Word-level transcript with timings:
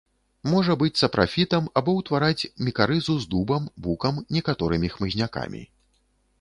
Можа 0.51 0.75
быць 0.83 1.01
сапрафітам 1.01 1.67
або 1.81 1.91
ўтвараць 1.99 2.49
мікарызу 2.69 3.19
з 3.25 3.29
дубам, 3.37 3.71
букам, 3.87 4.15
некаторымі 4.39 4.93
хмызнякамі. 4.99 5.63